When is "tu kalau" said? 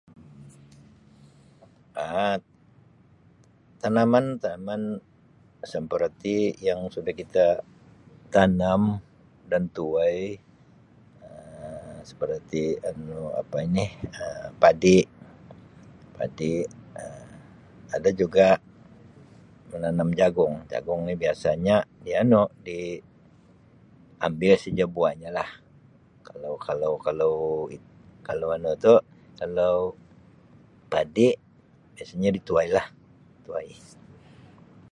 28.85-29.75